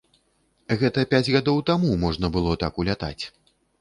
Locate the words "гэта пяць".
0.83-1.31